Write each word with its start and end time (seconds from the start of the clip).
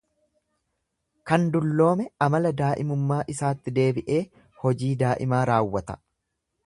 Kan 1.31 1.43
dulloome 1.55 2.07
amala 2.27 2.53
daa'imummaa 2.63 3.21
isaatti 3.35 3.75
deebi'ee 3.77 4.19
hojii 4.65 4.93
daa'imaa 5.03 5.43
raawwata. 5.51 5.99